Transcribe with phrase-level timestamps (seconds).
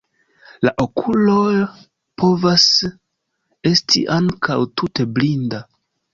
[0.67, 1.35] La okulo
[2.23, 2.65] povas
[3.73, 5.63] esti ankaŭ tute blinda.